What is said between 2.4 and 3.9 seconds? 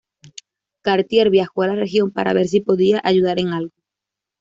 si podía ayudar en algo.